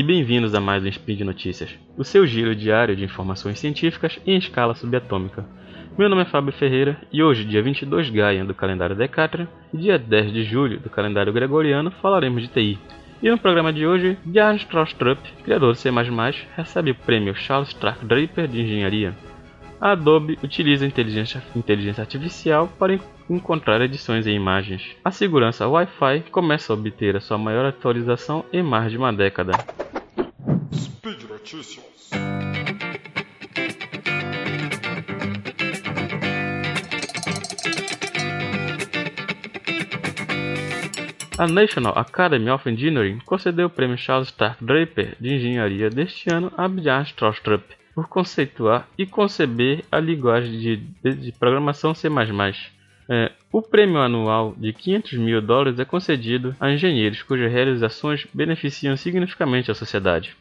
e 0.00 0.02
bem-vindos 0.02 0.54
a 0.54 0.60
mais 0.60 0.82
um 0.82 0.88
Spin 0.88 1.14
de 1.14 1.24
Notícias, 1.24 1.78
o 1.94 2.02
seu 2.02 2.26
giro 2.26 2.56
diário 2.56 2.96
de 2.96 3.04
informações 3.04 3.58
científicas 3.58 4.18
em 4.26 4.38
escala 4.38 4.74
subatômica. 4.74 5.44
Meu 5.98 6.08
nome 6.08 6.22
é 6.22 6.24
Fábio 6.24 6.54
Ferreira 6.54 6.96
e 7.12 7.22
hoje, 7.22 7.44
dia 7.44 7.62
22 7.62 8.08
Gaia 8.08 8.42
do 8.42 8.54
calendário 8.54 8.96
Decatrian 8.96 9.46
e 9.74 9.76
dia 9.76 9.98
10 9.98 10.32
de 10.32 10.42
julho 10.42 10.80
do 10.80 10.88
calendário 10.88 11.34
Gregoriano, 11.34 11.90
falaremos 11.90 12.40
de 12.40 12.48
TI. 12.48 12.78
E 13.22 13.30
no 13.30 13.36
programa 13.36 13.74
de 13.74 13.86
hoje, 13.86 14.16
Bjarne 14.24 14.60
Stroustrup, 14.60 15.18
criador 15.44 15.74
do 15.74 15.78
C++, 15.78 15.90
recebe 16.56 16.92
o 16.92 16.94
prêmio 16.94 17.34
Charles 17.34 17.68
Stark 17.68 18.02
Draper 18.02 18.48
de 18.48 18.62
Engenharia. 18.62 19.14
A 19.78 19.90
Adobe 19.90 20.38
utiliza 20.42 20.86
inteligência, 20.86 21.42
inteligência 21.54 22.00
artificial 22.00 22.72
para 22.78 22.94
encontrar 23.34 23.80
edições 23.80 24.26
em 24.26 24.34
imagens. 24.34 24.96
A 25.04 25.10
segurança 25.10 25.68
Wi-Fi 25.68 26.30
começa 26.30 26.72
a 26.72 26.76
obter 26.76 27.16
a 27.16 27.20
sua 27.20 27.38
maior 27.38 27.64
atualização 27.64 28.44
em 28.52 28.62
mais 28.62 28.90
de 28.90 28.98
uma 28.98 29.12
década. 29.12 29.52
Speed 30.74 31.22
Notícias. 31.28 32.10
A 41.38 41.46
National 41.46 41.96
Academy 41.96 42.50
of 42.50 42.68
Engineering 42.68 43.18
concedeu 43.24 43.68
o 43.68 43.70
prêmio 43.70 43.96
Charles 43.96 44.28
Stark 44.28 44.62
Draper 44.62 45.16
de 45.18 45.36
Engenharia 45.36 45.88
deste 45.88 46.30
ano 46.30 46.52
a 46.54 46.68
Bjarne 46.68 47.06
Stroustrup 47.06 47.62
por 47.94 48.08
conceituar 48.08 48.86
e 48.98 49.06
conceber 49.06 49.82
a 49.90 49.98
linguagem 49.98 50.58
de, 50.58 50.76
de, 50.76 51.14
de 51.14 51.32
programação 51.32 51.94
C++. 51.94 52.10
É, 53.12 53.32
o 53.50 53.60
prêmio 53.60 53.98
anual 53.98 54.54
de 54.56 54.72
500 54.72 55.14
mil 55.14 55.42
dólares 55.42 55.80
é 55.80 55.84
concedido 55.84 56.54
a 56.60 56.70
engenheiros 56.70 57.24
cujas 57.24 57.50
realizações 57.50 58.24
beneficiam 58.32 58.96
significativamente 58.96 59.68
a 59.68 59.74
sociedade. 59.74 60.36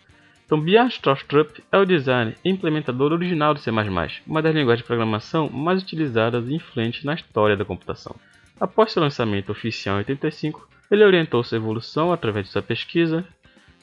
Então, 0.45 0.61
Bjarne 0.61 0.91
Stroustrup 0.91 1.63
é 1.71 1.77
o 1.79 1.85
designer 1.85 2.35
e 2.45 2.49
implementador 2.51 3.11
original 3.11 3.55
do 3.55 3.59
C++, 3.59 3.71
uma 3.71 4.41
das 4.43 4.53
linguagens 4.53 4.83
de 4.83 4.87
programação 4.87 5.49
mais 5.49 5.81
utilizadas 5.81 6.47
e 6.47 6.53
influentes 6.53 7.03
na 7.03 7.15
história 7.15 7.57
da 7.57 7.65
computação. 7.65 8.15
Após 8.59 8.91
seu 8.91 9.01
lançamento 9.01 9.51
oficial 9.51 9.95
em 9.95 9.99
85, 9.99 10.69
ele 10.91 11.03
orientou 11.03 11.43
sua 11.43 11.57
evolução 11.57 12.13
através 12.13 12.45
de 12.45 12.51
sua 12.51 12.61
pesquisa, 12.61 13.25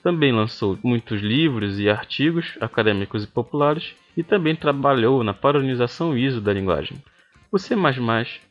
também 0.01 0.31
lançou 0.31 0.79
muitos 0.81 1.21
livros 1.21 1.81
e 1.81 1.91
artigos 1.91 2.57
acadêmicos 2.61 3.25
e 3.25 3.27
populares 3.27 3.97
e 4.17 4.23
também 4.23 4.55
trabalhou 4.55 5.25
na 5.25 5.35
padronização 5.35 6.17
ISO 6.17 6.41
da 6.41 6.53
linguagem. 6.53 7.03
O 7.51 7.59
C++ 7.59 7.77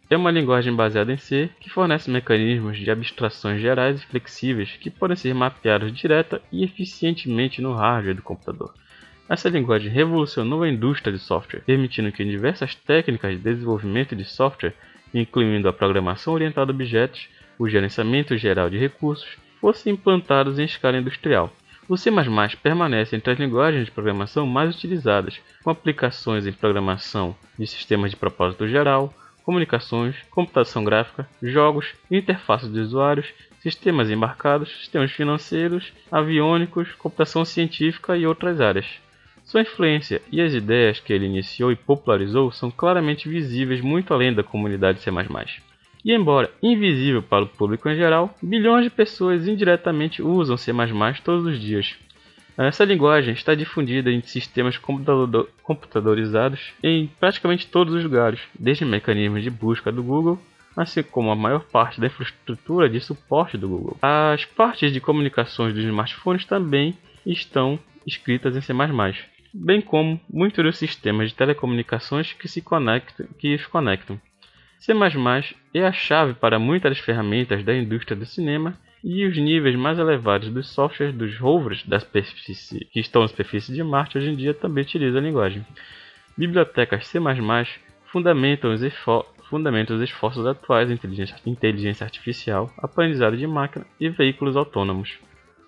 é 0.10 0.16
uma 0.16 0.32
linguagem 0.32 0.74
baseada 0.74 1.12
em 1.12 1.18
C 1.18 1.50
que 1.60 1.70
fornece 1.70 2.10
mecanismos 2.10 2.78
de 2.78 2.90
abstrações 2.90 3.60
gerais 3.60 4.02
e 4.02 4.06
flexíveis 4.06 4.72
que 4.80 4.90
podem 4.90 5.18
ser 5.18 5.34
mapeados 5.34 5.92
direta 5.92 6.42
e 6.50 6.64
eficientemente 6.64 7.62
no 7.62 7.74
hardware 7.74 8.16
do 8.16 8.22
computador. 8.22 8.74
Essa 9.28 9.50
linguagem 9.50 9.92
revolucionou 9.92 10.64
a 10.64 10.70
indústria 10.70 11.12
de 11.12 11.20
software, 11.20 11.64
permitindo 11.66 12.12
que 12.12 12.24
diversas 12.24 12.74
técnicas 12.74 13.32
de 13.32 13.44
desenvolvimento 13.44 14.16
de 14.16 14.24
software, 14.24 14.76
incluindo 15.14 15.68
a 15.68 15.74
programação 15.74 16.34
orientada 16.34 16.72
a 16.72 16.76
objetos, 16.76 17.28
o 17.60 17.68
gerenciamento 17.68 18.38
geral 18.38 18.70
de 18.70 18.78
recursos 18.78 19.38
fossem 19.60 19.94
implantados 19.94 20.58
em 20.58 20.66
escala 20.66 20.98
industrial. 20.98 21.52
O 21.88 21.96
C++ 21.96 22.10
permanece 22.64 23.16
entre 23.16 23.32
as 23.32 23.40
linguagens 23.40 23.86
de 23.86 23.92
programação 23.92 24.48
mais 24.48 24.76
utilizadas, 24.76 25.40
com 25.64 25.70
aplicações 25.70 26.48
em 26.48 26.52
programação 26.52 27.36
de 27.60 27.68
sistemas 27.68 28.10
de 28.10 28.18
propósito 28.18 28.68
geral, 28.68 29.14
comunicações, 29.44 30.16
computação 30.32 30.84
gráfica, 30.84 31.30
jogos, 31.44 31.94
interfaces 32.10 32.74
de 32.74 32.80
usuários, 32.80 33.28
sistemas 33.60 34.10
embarcados, 34.10 34.76
sistemas 34.80 35.12
financeiros, 35.12 35.94
aviônicos, 36.12 36.92
computação 36.94 37.46
científica 37.46 38.18
e 38.18 38.26
outras 38.26 38.60
áreas. 38.60 38.88
Sua 39.44 39.62
influência 39.62 40.24
e 40.32 40.42
as 40.42 40.54
ideias 40.54 41.00
que 41.00 41.14
ele 41.14 41.28
iniciou 41.28 41.72
e 41.72 41.76
popularizou 41.76 42.52
são 42.52 42.72
claramente 42.72 43.30
visíveis 43.30 43.80
muito 43.80 44.12
além 44.12 44.34
da 44.34 44.44
comunidade 44.44 45.02
C++. 45.02 45.12
E 46.06 46.14
embora 46.14 46.52
invisível 46.62 47.24
para 47.24 47.46
o 47.46 47.48
público 47.48 47.90
em 47.90 47.96
geral, 47.96 48.36
bilhões 48.40 48.84
de 48.84 48.92
pessoas 48.92 49.48
indiretamente 49.48 50.22
usam 50.22 50.56
C++ 50.56 50.72
todos 51.24 51.48
os 51.48 51.60
dias. 51.60 51.96
Essa 52.56 52.86
linguagem 52.86 53.34
está 53.34 53.56
difundida 53.56 54.12
em 54.12 54.22
sistemas 54.22 54.80
computadorizados 55.64 56.74
em 56.84 57.08
praticamente 57.20 57.66
todos 57.68 57.96
os 57.96 58.04
lugares, 58.04 58.40
desde 58.58 58.86
mecanismos 58.86 59.42
de 59.42 59.50
busca 59.50 59.92
do 59.92 60.04
Google, 60.04 60.40
assim 60.78 61.02
como 61.02 61.32
a 61.32 61.36
maior 61.36 61.64
parte 61.64 62.00
da 62.00 62.08
infraestrutura 62.08 62.88
de 62.88 63.00
suporte 63.02 63.58
do 63.58 63.68
Google. 63.68 63.98
As 64.02 64.46
partes 64.46 64.94
de 64.94 65.02
comunicações 65.02 65.74
dos 65.74 65.84
smartphones 65.84 66.46
também 66.46 66.96
estão 67.26 67.80
escritas 68.06 68.56
em 68.56 68.62
C++, 68.62 68.74
bem 69.52 69.82
como 69.82 70.22
muitos 70.30 70.64
dos 70.64 70.78
sistemas 70.78 71.30
de 71.30 71.36
telecomunicações 71.36 72.32
que, 72.34 72.48
se 72.48 72.62
conectam, 72.62 73.26
que 73.40 73.56
os 73.56 73.66
conectam. 73.66 74.22
C++ 74.86 74.94
é 75.74 75.84
a 75.84 75.92
chave 75.92 76.36
para 76.36 76.60
muitas 76.60 77.00
ferramentas 77.00 77.64
da 77.64 77.76
indústria 77.76 78.16
do 78.16 78.24
cinema 78.24 78.78
e 79.04 79.26
os 79.26 79.36
níveis 79.36 79.76
mais 79.76 79.98
elevados 79.98 80.52
dos 80.52 80.70
softwares 80.70 81.16
dos 81.16 81.36
rovers 81.40 81.84
da 81.88 82.00
superfície, 82.00 82.86
que 82.92 83.00
estão 83.00 83.24
na 83.24 83.28
superfície 83.28 83.74
de 83.74 83.84
Marte 83.84 84.20
hoje 84.20 84.30
em 84.30 84.36
dia 84.36 84.54
também 84.54 84.84
utilizam 84.84 85.20
a 85.20 85.24
linguagem. 85.24 85.66
Bibliotecas 86.38 87.08
C++ 87.08 87.20
fundamentam 88.12 88.72
os, 88.72 88.82
fundamentam 89.50 89.96
os 89.96 90.04
esforços 90.04 90.46
atuais 90.46 90.92
em 90.92 90.94
inteligência, 90.94 91.36
inteligência 91.48 92.04
artificial, 92.04 92.72
aprendizado 92.78 93.36
de 93.36 93.48
máquina 93.48 93.88
e 94.00 94.08
veículos 94.10 94.56
autônomos. 94.56 95.18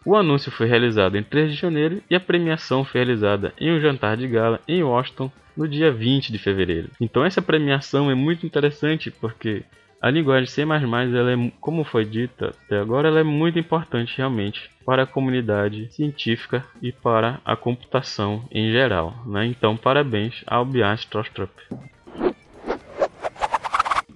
O 0.08 0.16
anúncio 0.16 0.50
foi 0.50 0.68
realizado 0.68 1.18
em 1.18 1.22
3 1.22 1.52
de 1.52 1.58
janeiro 1.58 2.02
e 2.10 2.16
a 2.16 2.20
premiação 2.20 2.86
foi 2.86 3.02
realizada 3.02 3.54
em 3.60 3.74
um 3.74 3.82
jantar 3.82 4.16
de 4.16 4.26
gala 4.26 4.62
em 4.66 4.82
Washington 4.82 5.30
no 5.56 5.68
dia 5.68 5.92
20 5.92 6.32
de 6.32 6.38
fevereiro. 6.38 6.90
Então 7.02 7.26
essa 7.26 7.42
premiação 7.42 8.10
é 8.10 8.16
muito 8.16 8.46
interessante 8.46 9.12
porque 9.12 9.66
a 10.02 10.10
linguagem 10.10 10.48
C++, 10.48 10.62
ela 10.62 11.34
é, 11.34 11.52
como 11.60 11.84
foi 11.84 12.06
dita 12.06 12.54
até 12.64 12.80
agora, 12.80 13.10
ela 13.10 13.20
é 13.20 13.24
muito 13.24 13.60
importante 13.60 14.18
realmente 14.18 14.70
para 14.86 15.04
a 15.04 15.06
comunidade 15.06 15.92
científica 15.92 16.64
e 16.82 16.94
para 16.94 17.42
a 17.44 17.58
computação 17.58 18.48
em 18.50 18.72
geral. 18.72 19.14
Né? 19.26 19.48
Então, 19.48 19.76
parabéns 19.76 20.42
ao 20.48 20.64
Bjarne 20.64 21.00
Stroustrup. 21.00 21.52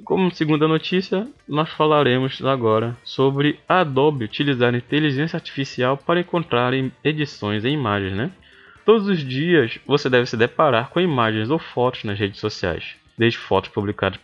Como 0.06 0.31
segunda 0.31 0.69
notícia, 0.69 1.28
nós 1.51 1.69
falaremos 1.72 2.41
agora 2.45 2.97
sobre 3.03 3.59
a 3.67 3.81
Adobe 3.81 4.23
utilizar 4.23 4.73
inteligência 4.73 5.35
artificial 5.35 5.97
para 5.97 6.22
encontrar 6.22 6.72
edições 7.03 7.66
em 7.66 7.73
imagens, 7.73 8.16
né? 8.16 8.31
Todos 8.85 9.06
os 9.09 9.19
dias 9.19 9.78
você 9.85 10.09
deve 10.09 10.28
se 10.28 10.38
deparar 10.38 10.90
com 10.90 11.01
imagens 11.01 11.50
ou 11.50 11.59
fotos 11.59 12.06
nas 12.06 12.17
redes 12.17 12.40
sociais, 12.40 12.95
desde 13.17 13.38
fotos 13.38 13.69
publicadas 13.69 14.17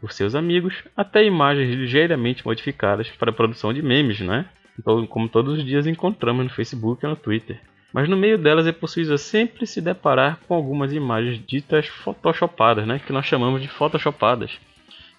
por 0.00 0.10
seus 0.10 0.34
amigos 0.34 0.74
até 0.96 1.22
imagens 1.22 1.68
ligeiramente 1.68 2.46
modificadas 2.46 3.10
para 3.10 3.28
a 3.28 3.34
produção 3.34 3.74
de 3.74 3.82
memes, 3.82 4.18
né? 4.20 4.46
Então, 4.78 5.06
como 5.06 5.28
todos 5.28 5.58
os 5.58 5.64
dias 5.64 5.86
encontramos 5.86 6.44
no 6.44 6.50
Facebook 6.50 7.04
e 7.04 7.08
no 7.08 7.14
Twitter. 7.14 7.60
Mas 7.92 8.08
no 8.08 8.16
meio 8.16 8.38
delas 8.38 8.66
é 8.66 8.72
possível 8.72 9.18
sempre 9.18 9.66
se 9.66 9.82
deparar 9.82 10.38
com 10.48 10.54
algumas 10.54 10.94
imagens 10.94 11.44
ditas 11.46 11.88
photoshopadas, 11.88 12.86
né? 12.86 13.00
que 13.04 13.12
nós 13.12 13.26
chamamos 13.26 13.60
de 13.60 13.68
photoshopadas 13.68 14.58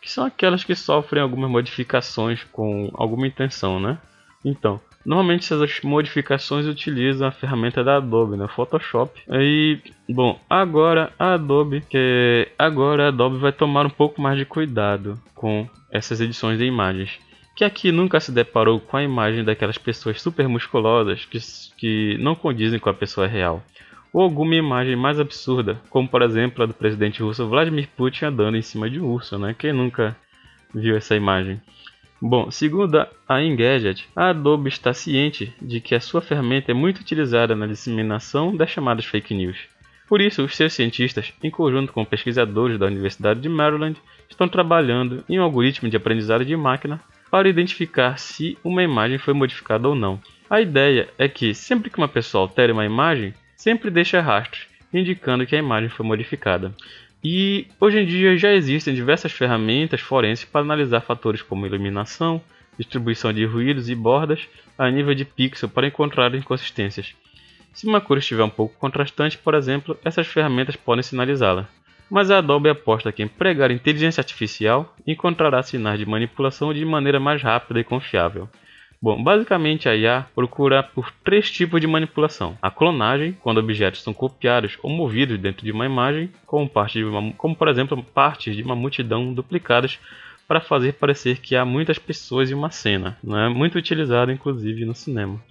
que 0.01 0.09
são 0.09 0.25
aquelas 0.25 0.63
que 0.63 0.75
sofrem 0.75 1.22
algumas 1.22 1.50
modificações 1.50 2.44
com 2.51 2.89
alguma 2.94 3.28
intenção, 3.28 3.79
né? 3.79 4.00
Então, 4.44 4.81
normalmente 5.06 5.44
essas 5.53 5.79
modificações 5.81 6.66
utilizam 6.66 7.28
a 7.28 7.31
ferramenta 7.31 7.84
da 7.84 7.97
Adobe, 7.97 8.35
né? 8.35 8.47
Photoshop. 8.47 9.22
E, 9.29 9.79
bom, 10.09 10.39
agora 10.50 11.13
a 11.19 11.33
Adobe, 11.33 11.81
que 11.81 12.48
agora 12.57 13.06
a 13.06 13.07
Adobe 13.09 13.38
vai 13.38 13.51
tomar 13.51 13.86
um 13.86 13.89
pouco 13.92 14.19
mais 14.19 14.38
de 14.38 14.45
cuidado 14.45 15.19
com 15.36 15.69
essas 15.92 16.19
edições 16.19 16.57
de 16.57 16.65
imagens. 16.65 17.19
Que 17.56 17.63
aqui 17.63 17.92
nunca 17.92 18.19
se 18.19 18.31
deparou 18.31 18.80
com 18.80 18.98
a 18.98 19.03
imagem 19.03 19.44
daquelas 19.44 19.77
pessoas 19.77 20.21
super 20.21 20.48
musculosas 20.48 21.25
que, 21.25 21.38
que 21.77 22.18
não 22.19 22.33
condizem 22.33 22.80
com 22.80 22.89
a 22.89 22.94
pessoa 22.94 23.27
real 23.27 23.63
ou 24.13 24.22
alguma 24.22 24.56
imagem 24.56 24.96
mais 24.96 25.19
absurda, 25.19 25.81
como 25.90 26.08
por 26.08 26.22
exemplo 26.22 26.63
a 26.63 26.66
do 26.66 26.74
presidente 26.74 27.22
russo 27.22 27.48
Vladimir 27.48 27.88
Putin 27.96 28.25
andando 28.25 28.58
em 28.58 28.62
cima 28.62 28.90
de 28.90 29.00
um 29.00 29.06
urso, 29.06 29.38
né? 29.38 29.56
Quem 29.58 29.74
nunca 29.74 30.16
viu 30.74 30.96
essa 30.96 31.16
imagem? 31.16 31.62
Bom, 32.22 32.52
segundo 32.52 33.04
a 33.28 33.42
Engadget, 33.42 34.08
a 34.16 34.30
Adobe 34.30 34.69
está 34.69 34.94
ciente 34.94 35.54
de 35.60 35.81
que 35.81 35.96
a 35.96 36.00
sua 36.00 36.22
ferramenta 36.22 36.69
é 36.69 36.74
muito 36.74 37.00
utilizada 37.00 37.56
na 37.56 37.66
disseminação 37.66 38.56
das 38.56 38.69
chamadas 38.69 39.06
fake 39.06 39.34
news. 39.34 39.58
Por 40.08 40.22
isso, 40.22 40.44
os 40.44 40.56
seus 40.56 40.74
cientistas, 40.74 41.34
em 41.42 41.50
conjunto 41.50 41.92
com 41.92 42.06
pesquisadores 42.06 42.78
da 42.78 42.86
Universidade 42.86 43.40
de 43.40 43.50
Maryland, 43.50 43.98
estão 44.30 44.48
trabalhando 44.48 45.24
em 45.28 45.40
um 45.40 45.42
algoritmo 45.42 45.90
de 45.90 45.98
aprendizado 45.98 46.46
de 46.46 46.56
máquina 46.56 47.02
para 47.31 47.50
identificar 47.50 48.19
se 48.19 48.58
uma 48.63 48.84
imagem 48.84 49.18
foi 49.18 49.34
modificada 49.34 49.88
ou 49.88 49.96
não. 49.96 50.22
A 50.50 50.62
ideia 50.62 51.10
é 51.18 51.30
que, 51.30 51.56
sempre 51.56 51.90
que 51.90 51.98
uma 51.98 52.10
pessoa 52.10 52.44
altere 52.44 52.74
uma 52.74 52.86
imagem, 52.86 53.34
sempre 53.62 53.92
deixa 53.92 54.19
rastros, 54.19 54.66
indicando 54.92 55.46
que 55.46 55.56
a 55.56 55.60
imagem 55.60 55.88
foi 55.88 56.04
modificada. 56.04 56.74
E 57.24 57.68
hoje 57.80 58.00
em 58.00 58.06
dia 58.08 58.36
já 58.36 58.52
existem 58.52 58.96
diversas 58.96 59.31
ferramentas 59.31 60.02
forenses 60.02 60.46
para 60.46 60.62
analisar 60.62 61.02
fatores 61.02 61.44
como 61.44 61.68
iluminação, 61.68 62.42
distribuição 62.75 63.31
de 63.31 63.46
ruídos 63.46 63.88
e 63.88 63.94
bordas 63.94 64.50
a 64.80 64.90
nível 64.90 65.13
de 65.13 65.25
pixel 65.25 65.69
para 65.69 65.86
encontrar 65.86 66.34
inconsistências. 66.34 67.13
Se 67.72 67.86
uma 67.86 68.02
cor 68.02 68.18
estiver 68.18 68.44
um 68.44 68.50
pouco 68.50 68.74
contrastante, 68.80 69.38
por 69.38 69.54
exemplo, 69.54 69.96
essas 70.04 70.25
ferramentas 70.25 70.75
podem 70.75 71.04
sinalizá-la. 71.04 71.69
Mas 72.10 72.31
a 72.31 72.40
Adobe 72.40 72.68
aposta 72.68 73.12
que 73.12 73.22
empregar 73.22 73.69
inteligência 73.69 74.22
artificial 74.22 74.92
encontrará 75.06 75.62
sinais 75.62 76.00
de 76.00 76.06
manipulação 76.08 76.74
de 76.74 76.84
maneira 76.84 77.19
mais 77.19 77.44
rápida 77.44 77.80
e 77.80 77.84
confiável. 77.84 78.50
Bom, 79.01 79.24
basicamente 79.24 79.89
a 79.89 79.95
IA 79.95 80.27
procura 80.36 80.83
por 80.83 81.12
três 81.24 81.50
tipos 81.50 81.81
de 81.81 81.88
manipulação: 81.88 82.56
a 82.62 82.69
clonagem, 82.69 83.36
quando 83.42 83.57
objetos 83.57 84.03
são 84.03 84.13
copiados 84.13 84.77
ou 84.83 84.92
movidos 84.92 85.39
dentro 85.39 85.65
de 85.65 85.71
uma 85.71 85.88
imagem, 85.88 86.30
como, 86.45 86.69
parte 86.69 87.03
uma, 87.03 87.33
como 87.33 87.56
por 87.56 87.68
exemplo 87.68 88.03
partes 88.03 88.56
de 88.56 88.62
uma 88.62 88.75
multidão 88.75 89.33
duplicadas 89.33 89.98
para 90.48 90.62
fazer 90.62 90.94
parecer 90.94 91.39
que 91.39 91.56
há 91.56 91.65
muitas 91.65 91.98
pessoas 91.98 92.51
em 92.51 92.53
uma 92.53 92.69
cena, 92.69 93.18
não 93.24 93.39
é 93.39 93.50
muito 93.50 93.77
utilizado 93.77 94.31
inclusive 94.31 94.86
no 94.86 94.94
cinema. 94.94 95.42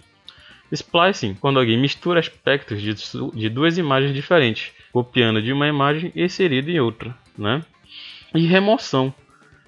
Splicing, 0.71 1.33
quando 1.33 1.59
alguém 1.59 1.77
mistura 1.77 2.21
aspectos 2.21 2.81
de, 2.81 2.93
de 3.33 3.49
duas 3.49 3.77
imagens 3.77 4.13
diferentes, 4.13 4.71
copiando 4.93 5.41
de 5.41 5.51
uma 5.51 5.67
imagem 5.67 6.13
e 6.15 6.23
inserido 6.23 6.69
em 6.71 6.79
outra, 6.79 7.13
né? 7.37 7.61
E 8.33 8.45
remoção, 8.45 9.13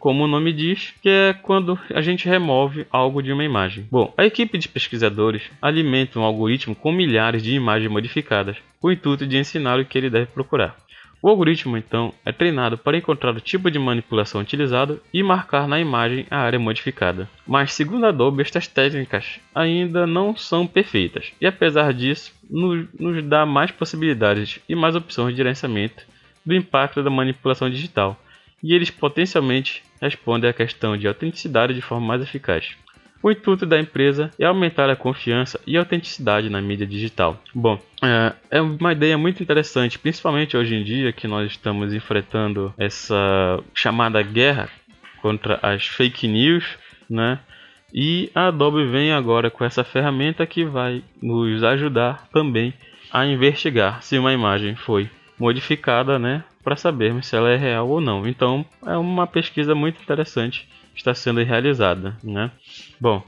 como 0.03 0.25
o 0.25 0.27
nome 0.27 0.51
diz, 0.51 0.94
que 1.01 1.07
é 1.07 1.31
quando 1.31 1.79
a 1.89 2.01
gente 2.01 2.27
remove 2.27 2.85
algo 2.91 3.23
de 3.23 3.31
uma 3.31 3.45
imagem. 3.45 3.88
Bom, 3.89 4.13
a 4.17 4.25
equipe 4.25 4.57
de 4.57 4.67
pesquisadores 4.67 5.44
alimenta 5.61 6.19
um 6.19 6.23
algoritmo 6.23 6.75
com 6.75 6.91
milhares 6.91 7.41
de 7.41 7.55
imagens 7.55 7.89
modificadas, 7.89 8.57
com 8.81 8.89
o 8.89 8.91
intuito 8.91 9.25
de 9.25 9.38
ensinar 9.38 9.79
o 9.79 9.85
que 9.85 9.97
ele 9.97 10.09
deve 10.09 10.25
procurar. 10.25 10.75
O 11.21 11.29
algoritmo 11.29 11.77
então 11.77 12.13
é 12.25 12.33
treinado 12.33 12.77
para 12.77 12.97
encontrar 12.97 13.33
o 13.33 13.39
tipo 13.39 13.71
de 13.71 13.79
manipulação 13.79 14.41
utilizado 14.41 15.00
e 15.13 15.23
marcar 15.23 15.69
na 15.69 15.79
imagem 15.79 16.25
a 16.29 16.39
área 16.39 16.59
modificada. 16.59 17.29
Mas 17.47 17.71
segundo 17.71 18.06
a 18.06 18.09
Adobe, 18.09 18.41
estas 18.41 18.67
técnicas 18.67 19.39
ainda 19.56 20.06
não 20.06 20.35
são 20.35 20.67
perfeitas 20.67 21.31
e 21.39 21.47
apesar 21.47 21.94
disso, 21.94 22.33
nos, 22.49 22.89
nos 22.99 23.23
dá 23.23 23.45
mais 23.45 23.71
possibilidades 23.71 24.59
e 24.67 24.75
mais 24.75 24.97
opções 24.97 25.31
de 25.31 25.38
gerenciamento 25.38 26.03
do 26.45 26.53
impacto 26.53 27.01
da 27.01 27.09
manipulação 27.09 27.69
digital, 27.69 28.19
e 28.63 28.74
eles 28.74 28.89
potencialmente 28.89 29.83
respondem 30.01 30.50
à 30.50 30.54
questão 30.54 30.98
de 30.98 31.07
autenticidade 31.07 31.74
de 31.74 31.81
forma 31.81 32.07
mais 32.07 32.21
eficaz. 32.21 32.75
O 33.21 33.31
intuito 33.31 33.65
da 33.65 33.80
empresa 33.80 34.31
é 34.38 34.45
aumentar 34.45 34.89
a 34.89 34.98
confiança 34.98 35.60
e 35.65 35.77
a 35.77 35.80
autenticidade 35.80 36.50
na 36.50 36.62
mídia 36.62 36.86
digital. 36.86 37.42
Bom, 37.56 37.80
é, 38.04 38.33
é 38.51 38.62
uma 38.62 38.92
ideia 38.92 39.18
muito 39.18 39.42
interessante, 39.42 39.98
principalmente 39.98 40.57
hoje 40.57 40.75
em 40.75 40.83
dia 40.83 41.13
que 41.13 41.25
nós 41.25 41.50
estamos 41.50 41.94
enfrentando 41.94 42.74
essa 42.77 43.63
chamada 43.74 44.21
guerra 44.21 44.69
contra 45.21 45.57
as 45.62 45.88
fake 45.88 46.27
news, 46.27 46.66
né? 47.09 47.39
E 47.94 48.30
a 48.36 48.48
Adobe 48.48 48.86
vem 48.88 49.13
agora 49.13 49.50
com 49.50 49.63
essa 49.63 49.86
ferramenta 49.86 50.45
que 50.45 50.66
vai 50.66 51.01
nos 51.21 51.63
ajudar 51.63 52.27
também 52.33 52.74
a 53.12 53.25
investigar 53.25 54.01
se 54.01 54.18
uma 54.18 54.33
imagem 54.33 54.75
foi 54.75 55.09
modificada, 55.39 56.18
né, 56.18 56.44
para 56.63 56.75
sabermos 56.75 57.27
se 57.27 57.36
ela 57.36 57.50
é 57.50 57.57
real 57.57 57.89
ou 57.89 58.00
não. 58.00 58.27
Então, 58.27 58.65
é 58.86 58.98
uma 58.98 59.27
pesquisa 59.27 59.75
muito 59.75 60.01
interessante 60.01 60.68
está 60.95 61.13
sendo 61.13 61.44
realizada, 61.44 62.18
né? 62.24 62.51
Bom, 63.00 63.24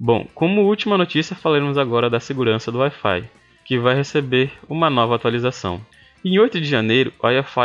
Bom, 0.00 0.28
como 0.32 0.62
última 0.62 0.96
notícia, 0.96 1.34
falaremos 1.34 1.76
agora 1.76 2.08
da 2.08 2.20
segurança 2.20 2.70
do 2.70 2.78
Wi-Fi, 2.78 3.28
que 3.64 3.78
vai 3.78 3.96
receber 3.96 4.52
uma 4.68 4.88
nova 4.88 5.16
atualização. 5.16 5.84
Em 6.24 6.38
8 6.38 6.60
de 6.60 6.66
janeiro, 6.66 7.12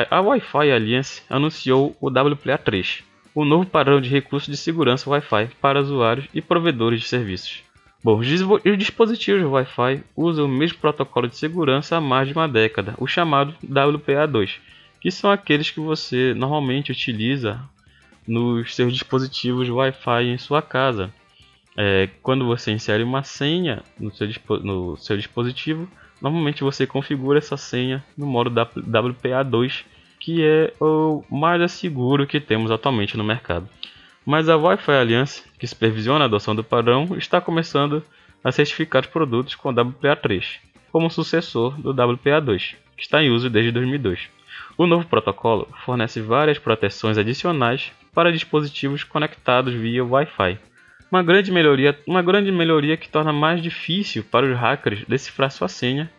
a 0.10 0.20
Wi-Fi 0.20 0.72
Alliance 0.72 1.22
anunciou 1.30 1.96
o 2.02 2.10
WPA3, 2.10 3.04
o 3.36 3.46
novo 3.46 3.68
padrão 3.68 4.02
de 4.02 4.10
recurso 4.10 4.50
de 4.50 4.58
segurança 4.58 5.08
Wi-Fi 5.12 5.50
para 5.62 5.80
usuários 5.80 6.28
e 6.34 6.42
provedores 6.42 7.02
de 7.02 7.08
serviços. 7.08 7.62
Bom, 8.04 8.18
os 8.18 8.28
dispositivos 8.78 9.42
Wi-Fi 9.44 10.04
usam 10.14 10.46
o 10.46 10.50
mesmo 10.50 10.78
protocolo 10.78 11.26
de 11.26 11.38
segurança 11.38 11.96
há 11.96 12.02
mais 12.02 12.28
de 12.28 12.34
uma 12.34 12.50
década, 12.50 12.96
o 12.98 13.08
chamado 13.08 13.56
WPA2, 13.66 14.58
que 15.00 15.10
são 15.10 15.32
aqueles 15.32 15.72
que 15.72 15.80
você 15.80 16.34
normalmente 16.34 16.92
utiliza 16.92 17.62
nos 18.28 18.76
seus 18.76 18.92
dispositivos 18.92 19.70
Wi-Fi 19.70 20.26
em 20.26 20.38
sua 20.38 20.62
casa. 20.62 21.14
É, 21.78 22.10
quando 22.22 22.46
você 22.46 22.74
insere 22.74 23.04
uma 23.04 23.24
senha 23.24 23.82
no 23.98 24.14
seu, 24.14 24.28
no 24.62 24.98
seu 24.98 25.16
dispositivo, 25.16 25.90
normalmente 26.22 26.62
você 26.62 26.86
configura 26.86 27.40
essa 27.40 27.56
senha 27.56 28.04
no 28.18 28.26
modo 28.26 28.52
WPA2, 28.52 29.86
que 30.20 30.44
é 30.44 30.74
o 30.78 31.24
mais 31.32 31.72
seguro 31.72 32.28
que 32.28 32.42
temos 32.42 32.70
atualmente 32.70 33.16
no 33.16 33.24
mercado. 33.24 33.70
Mas 34.26 34.48
a 34.48 34.56
Wi-Fi 34.56 34.92
Alliance, 34.92 35.44
que 35.60 35.68
supervisiona 35.68 36.24
a 36.24 36.28
adoção 36.28 36.56
do 36.56 36.64
padrão, 36.64 37.16
está 37.18 37.42
começando 37.42 38.04
a 38.44 38.52
certificar 38.52 39.02
os 39.02 39.08
produtos 39.08 39.56
com 39.56 39.74
WPA3, 39.74 40.60
como 40.92 41.10
sucessor 41.10 41.80
do 41.80 41.94
WPA2, 41.94 42.76
que 42.96 43.04
está 43.04 43.22
em 43.22 43.32
uso 43.32 43.50
desde 43.50 43.72
2002. 43.72 44.30
O 44.78 44.88
novo 44.88 45.06
protocolo 45.08 45.68
fornece 45.86 46.22
várias 46.22 46.58
proteções 46.58 47.18
adicionais 47.18 47.92
para 48.14 48.32
dispositivos 48.32 49.04
conectados 49.04 49.74
via 49.74 50.06
Wi-Fi. 50.06 50.58
Uma 51.12 51.22
grande 51.22 51.52
melhoria, 51.52 51.98
uma 52.08 52.22
grande 52.22 52.52
melhoria 52.52 52.98
que 52.98 53.10
torna 53.10 53.32
mais 53.32 53.62
difícil 53.62 54.24
para 54.24 54.46
os 54.46 54.58
hackers 54.58 55.06
decifrar 55.06 55.52
sua 55.52 55.68
senha 55.68 56.10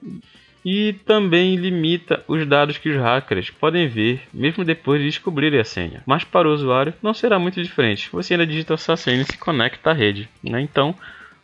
e 0.64 0.94
também 1.04 1.56
limita 1.56 2.24
os 2.26 2.46
dados 2.46 2.78
que 2.78 2.88
os 2.88 2.96
hackers 2.96 3.50
podem 3.50 3.86
ver 3.86 4.22
mesmo 4.32 4.64
depois 4.64 5.00
de 5.00 5.08
descobrirem 5.08 5.60
a 5.60 5.64
senha. 5.64 6.02
Mas 6.06 6.24
para 6.24 6.48
o 6.48 6.52
usuário 6.52 6.94
não 7.02 7.12
será 7.12 7.38
muito 7.38 7.62
diferente. 7.62 8.08
Você 8.10 8.34
ainda 8.34 8.46
digita 8.46 8.76
sua 8.76 8.96
senha 8.96 9.22
e 9.22 9.24
se 9.24 9.36
conecta 9.36 9.90
à 9.90 9.92
rede. 9.92 10.28
Né? 10.42 10.60
Então, 10.62 10.94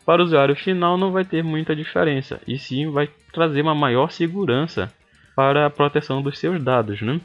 para 0.07 0.23
o 0.23 0.25
usuário 0.25 0.57
final 0.57 0.97
não 0.97 1.13
vai 1.13 1.25
ter 1.25 1.45
muita 1.45 1.77
diferença 1.77 2.41
e 2.47 2.59
sim 2.59 2.91
vai 2.91 3.09
trazer 3.33 3.61
uma 3.61 3.75
maior 3.75 4.11
segurança 4.11 4.93
para 5.37 5.67
a 5.67 5.71
proteção 5.71 6.23
dos 6.23 6.39
seus 6.39 6.63
dados. 6.63 7.03
Né? 7.03 7.21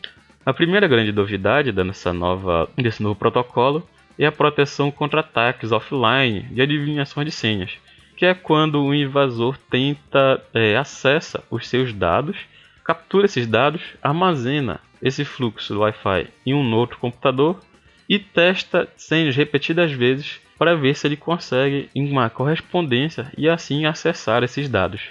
A 0.46 0.54
primeira 0.54 0.88
grande 0.88 1.12
novidade 1.12 1.72
dessa 1.72 2.12
nova, 2.12 2.70
desse 2.78 3.02
novo 3.02 3.16
protocolo 3.16 3.88
é 4.20 4.26
a 4.26 4.32
proteção 4.32 4.92
contra 4.92 5.22
ataques 5.22 5.72
offline 5.72 6.42
de 6.44 6.62
adivinhações 6.62 7.26
de 7.26 7.32
senhas, 7.32 7.78
que 8.16 8.26
é 8.26 8.34
quando 8.34 8.84
o 8.84 8.94
invasor 8.94 9.58
tenta 9.70 10.42
é, 10.54 10.76
acessa 10.76 11.44
os 11.50 11.68
seus 11.68 11.94
dados, 11.94 12.38
captura 12.84 13.26
esses 13.26 13.46
dados, 13.46 13.82
armazena 14.02 14.80
esse 15.02 15.26
fluxo 15.26 15.74
do 15.74 15.82
Wi-Fi 15.82 16.28
em 16.46 16.54
um 16.54 16.74
outro 16.74 16.98
computador 16.98 17.60
e 18.08 18.18
testa 18.18 18.88
senhas 18.96 19.36
repetidas 19.36 19.92
vezes 19.92 20.40
para 20.58 20.76
ver 20.76 20.96
se 20.96 21.06
ele 21.06 21.18
consegue 21.18 21.90
uma 21.96 22.30
correspondência 22.30 23.32
e 23.38 23.50
assim 23.50 23.86
acessar 23.86 24.44
esses 24.44 24.70
dados. 24.70 25.02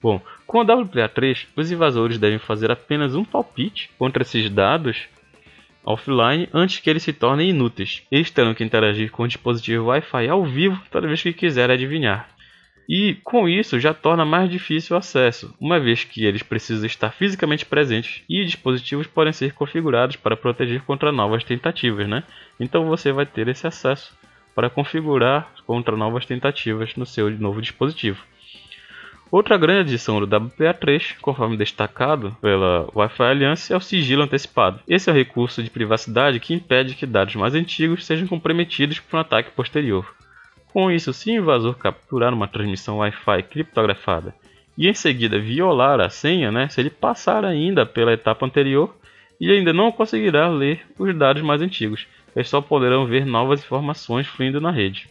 Bom, 0.00 0.20
com 0.46 0.60
o 0.60 0.64
WPA3, 0.64 1.46
os 1.56 1.70
invasores 1.70 2.18
devem 2.18 2.38
fazer 2.38 2.70
apenas 2.70 3.14
um 3.14 3.24
palpite 3.24 3.90
contra 3.98 4.22
esses 4.22 4.48
dados 4.50 5.08
offline 5.84 6.48
antes 6.52 6.78
que 6.78 6.88
eles 6.88 7.02
se 7.02 7.12
tornem 7.12 7.50
inúteis. 7.50 8.02
Eles 8.10 8.30
terão 8.30 8.54
que 8.54 8.64
interagir 8.64 9.10
com 9.10 9.24
o 9.24 9.28
dispositivo 9.28 9.86
Wi-Fi 9.86 10.28
ao 10.28 10.44
vivo 10.44 10.80
toda 10.90 11.06
vez 11.06 11.22
que 11.22 11.32
quiserem 11.32 11.74
adivinhar. 11.74 12.28
E 12.88 13.14
com 13.22 13.48
isso 13.48 13.78
já 13.78 13.94
torna 13.94 14.24
mais 14.24 14.50
difícil 14.50 14.96
o 14.96 14.98
acesso, 14.98 15.54
uma 15.60 15.78
vez 15.78 16.04
que 16.04 16.24
eles 16.24 16.42
precisam 16.42 16.84
estar 16.84 17.10
fisicamente 17.12 17.64
presentes 17.64 18.22
e 18.28 18.44
dispositivos 18.44 19.06
podem 19.06 19.32
ser 19.32 19.54
configurados 19.54 20.16
para 20.16 20.36
proteger 20.36 20.82
contra 20.82 21.12
novas 21.12 21.44
tentativas, 21.44 22.08
né? 22.08 22.24
Então 22.58 22.86
você 22.86 23.12
vai 23.12 23.24
ter 23.24 23.48
esse 23.48 23.66
acesso 23.66 24.16
para 24.54 24.68
configurar 24.68 25.52
contra 25.64 25.96
novas 25.96 26.26
tentativas 26.26 26.94
no 26.96 27.06
seu 27.06 27.30
novo 27.30 27.62
dispositivo. 27.62 28.22
Outra 29.32 29.56
grande 29.56 29.80
adição 29.80 30.20
do 30.20 30.26
WPA3, 30.26 31.16
conforme 31.22 31.56
destacado 31.56 32.36
pela 32.42 32.86
Wi-Fi 32.94 33.22
Alliance, 33.22 33.72
é 33.72 33.76
o 33.76 33.80
sigilo 33.80 34.24
antecipado. 34.24 34.80
Esse 34.86 35.08
é 35.08 35.12
o 35.12 35.16
recurso 35.16 35.62
de 35.62 35.70
privacidade 35.70 36.38
que 36.38 36.52
impede 36.52 36.94
que 36.94 37.06
dados 37.06 37.34
mais 37.36 37.54
antigos 37.54 38.04
sejam 38.04 38.28
comprometidos 38.28 39.00
por 39.00 39.16
um 39.16 39.20
ataque 39.20 39.50
posterior. 39.52 40.14
Com 40.70 40.90
isso, 40.90 41.14
se 41.14 41.30
o 41.30 41.34
invasor 41.34 41.78
capturar 41.78 42.34
uma 42.34 42.46
transmissão 42.46 42.98
Wi-Fi 42.98 43.42
criptografada 43.44 44.34
e 44.76 44.86
em 44.86 44.92
seguida 44.92 45.40
violar 45.40 45.98
a 45.98 46.10
senha, 46.10 46.52
né, 46.52 46.68
se 46.68 46.82
ele 46.82 46.90
passar 46.90 47.42
ainda 47.42 47.86
pela 47.86 48.12
etapa 48.12 48.44
anterior, 48.44 48.94
ele 49.40 49.54
ainda 49.54 49.72
não 49.72 49.90
conseguirá 49.90 50.46
ler 50.50 50.82
os 50.98 51.16
dados 51.16 51.42
mais 51.42 51.62
antigos. 51.62 52.06
Eles 52.36 52.50
só 52.50 52.60
poderão 52.60 53.06
ver 53.06 53.24
novas 53.24 53.60
informações 53.60 54.26
fluindo 54.26 54.60
na 54.60 54.70
rede. 54.70 55.08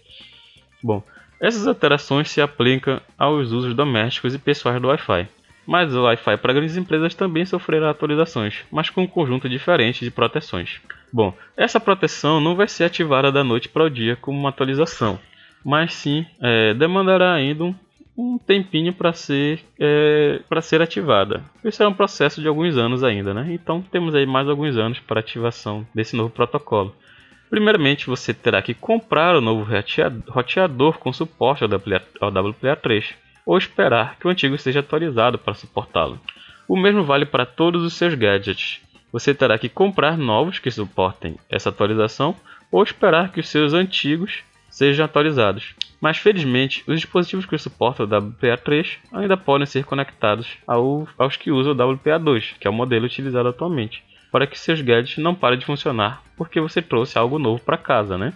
Bom, 0.83 1.03
essas 1.41 1.65
alterações 1.65 2.29
se 2.29 2.39
aplicam 2.39 3.01
aos 3.17 3.51
usos 3.51 3.73
domésticos 3.73 4.35
e 4.35 4.39
pessoais 4.39 4.79
do 4.79 4.87
Wi-Fi. 4.87 5.27
Mas 5.65 5.93
o 5.93 6.03
Wi-Fi 6.03 6.37
para 6.37 6.53
grandes 6.53 6.77
empresas 6.77 7.15
também 7.15 7.45
sofrerá 7.45 7.89
atualizações, 7.89 8.63
mas 8.71 8.89
com 8.89 9.01
um 9.01 9.07
conjunto 9.07 9.49
diferente 9.49 10.05
de 10.05 10.11
proteções. 10.11 10.79
Bom, 11.11 11.35
essa 11.57 11.79
proteção 11.79 12.39
não 12.39 12.55
vai 12.55 12.67
ser 12.67 12.83
ativada 12.83 13.31
da 13.31 13.43
noite 13.43 13.67
para 13.67 13.83
o 13.83 13.89
dia 13.89 14.15
como 14.15 14.39
uma 14.39 14.49
atualização, 14.49 15.19
mas 15.65 15.93
sim 15.93 16.25
é, 16.39 16.73
demandará 16.73 17.33
ainda 17.33 17.63
um, 17.63 17.75
um 18.15 18.37
tempinho 18.37 18.93
para 18.93 19.11
ser, 19.11 19.59
é, 19.79 20.41
ser 20.61 20.81
ativada. 20.81 21.43
Isso 21.63 21.81
é 21.81 21.87
um 21.87 21.93
processo 21.93 22.39
de 22.39 22.47
alguns 22.47 22.77
anos 22.77 23.03
ainda, 23.03 23.33
né? 23.33 23.47
Então 23.51 23.81
temos 23.81 24.13
aí 24.13 24.25
mais 24.25 24.47
alguns 24.47 24.77
anos 24.77 24.99
para 24.99 25.19
ativação 25.19 25.85
desse 25.93 26.15
novo 26.15 26.29
protocolo. 26.29 26.95
Primeiramente, 27.51 28.07
você 28.07 28.33
terá 28.33 28.61
que 28.61 28.73
comprar 28.73 29.35
o 29.35 29.41
novo 29.41 29.69
roteador 30.29 30.97
com 30.97 31.11
suporte 31.11 31.65
ao 31.65 31.69
WPA3 31.69 33.13
ou 33.45 33.57
esperar 33.57 34.15
que 34.17 34.25
o 34.25 34.29
antigo 34.29 34.57
seja 34.57 34.79
atualizado 34.79 35.37
para 35.37 35.53
suportá-lo. 35.53 36.17
O 36.65 36.77
mesmo 36.77 37.03
vale 37.03 37.25
para 37.25 37.45
todos 37.45 37.83
os 37.83 37.93
seus 37.93 38.13
gadgets. 38.13 38.79
Você 39.11 39.33
terá 39.33 39.57
que 39.57 39.67
comprar 39.67 40.17
novos 40.17 40.59
que 40.59 40.71
suportem 40.71 41.37
essa 41.49 41.67
atualização 41.67 42.33
ou 42.71 42.81
esperar 42.81 43.33
que 43.33 43.41
os 43.41 43.49
seus 43.49 43.73
antigos 43.73 44.45
sejam 44.69 45.03
atualizados. 45.03 45.75
Mas 45.99 46.17
felizmente, 46.17 46.85
os 46.87 47.01
dispositivos 47.01 47.45
que 47.45 47.57
suportam 47.57 48.05
o 48.05 48.09
WPA3 48.09 48.95
ainda 49.11 49.35
podem 49.35 49.65
ser 49.65 49.83
conectados 49.83 50.47
ao, 50.65 51.05
aos 51.17 51.35
que 51.35 51.51
usam 51.51 51.73
o 51.73 51.75
WPA2, 51.75 52.53
que 52.57 52.65
é 52.65 52.69
o 52.69 52.73
modelo 52.73 53.07
utilizado 53.07 53.49
atualmente 53.49 54.01
para 54.31 54.47
que 54.47 54.57
seus 54.57 54.81
gadgets 54.81 55.17
não 55.17 55.35
parem 55.35 55.59
de 55.59 55.65
funcionar, 55.65 56.21
porque 56.37 56.61
você 56.61 56.81
trouxe 56.81 57.17
algo 57.17 57.37
novo 57.37 57.61
para 57.61 57.77
casa, 57.77 58.17
né? 58.17 58.33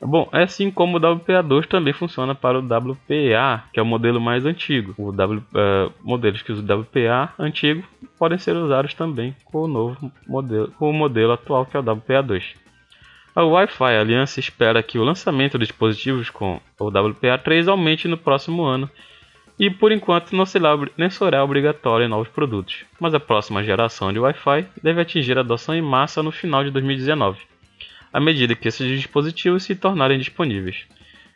Bom, 0.00 0.28
é 0.32 0.42
assim 0.42 0.70
como 0.70 0.98
o 0.98 1.00
WPA2 1.00 1.66
também 1.66 1.92
funciona 1.92 2.34
para 2.34 2.58
o 2.58 2.62
WPA, 2.62 3.64
que 3.72 3.80
é 3.80 3.82
o 3.82 3.86
modelo 3.86 4.20
mais 4.20 4.44
antigo. 4.44 4.94
O 4.98 5.10
w, 5.10 5.38
uh, 5.38 5.92
modelos 6.02 6.42
que 6.42 6.52
usam 6.52 6.64
o 6.64 6.80
WPA 6.80 7.32
antigo 7.38 7.82
podem 8.18 8.36
ser 8.36 8.54
usados 8.56 8.92
também 8.92 9.34
com 9.44 9.62
o 9.62 9.68
novo 9.68 10.12
modelo, 10.26 10.70
com 10.72 10.90
o 10.90 10.92
modelo 10.92 11.32
atual 11.32 11.64
que 11.64 11.76
é 11.76 11.80
o 11.80 11.82
WPA2. 11.82 12.56
A 13.34 13.44
Wi-Fi 13.44 13.96
Aliança 13.96 14.40
espera 14.40 14.82
que 14.82 14.98
o 14.98 15.04
lançamento 15.04 15.58
de 15.58 15.66
dispositivos 15.66 16.30
com 16.30 16.60
o 16.78 16.90
WPA3 16.90 17.68
aumente 17.68 18.08
no 18.08 18.16
próximo 18.16 18.64
ano 18.64 18.90
e 19.58 19.70
por 19.70 19.90
enquanto 19.90 20.36
não 20.36 20.44
será, 20.44 20.76
nem 20.96 21.08
será 21.08 21.42
obrigatório 21.42 22.04
em 22.04 22.08
novos 22.08 22.28
produtos, 22.28 22.84
mas 23.00 23.14
a 23.14 23.20
próxima 23.20 23.64
geração 23.64 24.12
de 24.12 24.18
Wi-Fi 24.18 24.66
deve 24.82 25.00
atingir 25.00 25.38
a 25.38 25.40
adoção 25.40 25.74
em 25.74 25.82
massa 25.82 26.22
no 26.22 26.30
final 26.30 26.62
de 26.62 26.70
2019, 26.70 27.40
à 28.12 28.20
medida 28.20 28.54
que 28.54 28.68
esses 28.68 28.86
dispositivos 28.86 29.62
se 29.62 29.74
tornarem 29.74 30.18
disponíveis. 30.18 30.86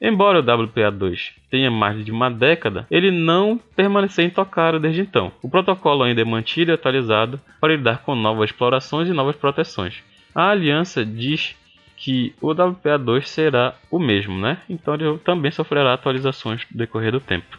Embora 0.02 0.40
o 0.40 0.42
WPA2 0.42 1.32
tenha 1.50 1.70
mais 1.70 2.02
de 2.02 2.10
uma 2.10 2.30
década, 2.30 2.86
ele 2.90 3.10
não 3.10 3.60
permaneceu 3.76 4.24
intocado 4.24 4.80
desde 4.80 5.02
então. 5.02 5.30
O 5.42 5.50
protocolo 5.50 6.02
ainda 6.02 6.22
é 6.22 6.24
mantido 6.24 6.70
e 6.70 6.74
atualizado 6.74 7.38
para 7.60 7.74
lidar 7.74 7.98
com 7.98 8.14
novas 8.14 8.48
explorações 8.48 9.08
e 9.08 9.12
novas 9.12 9.36
proteções. 9.36 10.02
A 10.34 10.48
aliança 10.48 11.04
diz 11.04 11.54
que 11.98 12.34
o 12.40 12.48
WPA2 12.48 13.24
será 13.24 13.74
o 13.90 13.98
mesmo, 13.98 14.38
né? 14.38 14.58
Então 14.70 14.94
ele 14.94 15.18
também 15.18 15.50
sofrerá 15.50 15.92
atualizações 15.92 16.66
no 16.70 16.78
decorrer 16.78 17.12
do 17.12 17.20
tempo. 17.20 17.58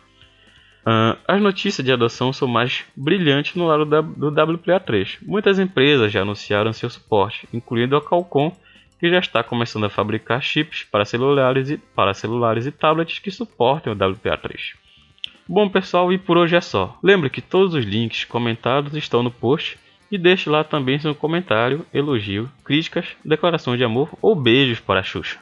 Uh, 0.81 1.17
as 1.27 1.41
notícias 1.41 1.85
de 1.85 1.91
adoção 1.91 2.33
são 2.33 2.47
mais 2.47 2.83
brilhantes 2.95 3.55
no 3.55 3.67
lado 3.67 3.85
do 3.85 4.31
WPA3. 4.31 5.19
Muitas 5.21 5.59
empresas 5.59 6.11
já 6.11 6.21
anunciaram 6.21 6.73
seu 6.73 6.89
suporte, 6.89 7.47
incluindo 7.53 7.95
a 7.95 8.01
Qualcomm, 8.01 8.51
que 8.99 9.09
já 9.09 9.19
está 9.19 9.43
começando 9.43 9.85
a 9.85 9.89
fabricar 9.89 10.41
chips 10.41 10.83
para 10.83 11.05
celulares 11.05 11.69
e, 11.69 11.77
para 11.77 12.13
celulares 12.13 12.65
e 12.65 12.71
tablets 12.71 13.19
que 13.19 13.31
suportem 13.31 13.93
o 13.93 13.95
WPA3. 13.95 14.73
Bom 15.47 15.69
pessoal, 15.69 16.11
e 16.13 16.17
por 16.17 16.37
hoje 16.37 16.55
é 16.55 16.61
só. 16.61 16.97
Lembre 17.03 17.29
que 17.29 17.41
todos 17.41 17.73
os 17.73 17.83
links 17.83 18.23
comentados 18.25 18.95
estão 18.95 19.21
no 19.21 19.31
post 19.31 19.77
e 20.11 20.17
deixe 20.17 20.49
lá 20.49 20.63
também 20.63 20.99
seu 20.99 21.15
comentário, 21.15 21.85
elogio, 21.93 22.49
críticas, 22.63 23.05
declarações 23.23 23.77
de 23.77 23.83
amor 23.83 24.09
ou 24.21 24.35
beijos 24.35 24.79
para 24.79 24.99
a 24.99 25.03
Xuxa. 25.03 25.39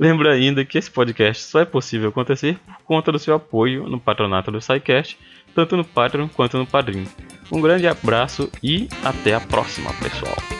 Lembra 0.00 0.32
ainda 0.32 0.64
que 0.64 0.78
esse 0.78 0.90
podcast 0.90 1.44
só 1.44 1.60
é 1.60 1.66
possível 1.66 2.08
acontecer 2.08 2.58
por 2.66 2.82
conta 2.84 3.12
do 3.12 3.18
seu 3.18 3.34
apoio 3.34 3.86
no 3.86 4.00
patronato 4.00 4.50
do 4.50 4.58
SciCast, 4.58 5.18
tanto 5.54 5.76
no 5.76 5.84
Patreon 5.84 6.26
quanto 6.26 6.56
no 6.56 6.66
Padrim. 6.66 7.06
Um 7.52 7.60
grande 7.60 7.86
abraço 7.86 8.50
e 8.62 8.88
até 9.04 9.34
a 9.34 9.40
próxima, 9.40 9.92
pessoal! 10.02 10.59